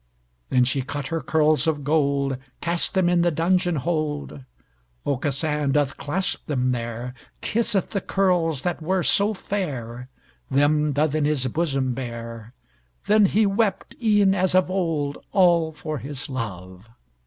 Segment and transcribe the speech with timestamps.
[0.49, 4.43] Then she cut her curls of gold, Cast them in the dungeon hold,
[5.05, 10.09] Aucassin doth clasp them there, Kiss'th the curls that were so fair,
[10.49, 12.51] Them doth in his bosom bear,
[13.05, 16.89] Then he wept, e'en as of old, All for his love!